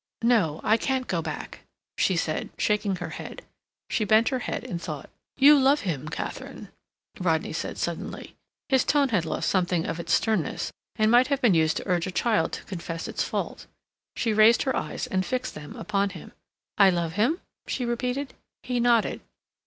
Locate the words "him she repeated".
17.13-18.33